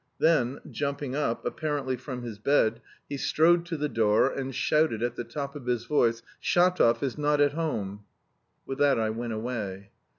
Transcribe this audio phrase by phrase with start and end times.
[0.17, 5.15] Then, jumping up, apparently from his bed, he strode to the door and shouted at
[5.15, 8.05] the top of his voice: "Shatov is not at home!"
[8.65, 9.91] With that I went away.